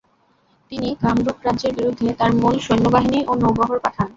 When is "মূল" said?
2.41-2.55